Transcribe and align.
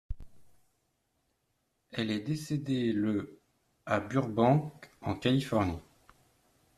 Elle 1.91 2.09
est 2.09 2.21
décédée 2.21 2.91
le 2.91 3.39
à 3.85 3.99
Burbank 3.99 4.89
en 5.01 5.13
Californie. 5.13 5.77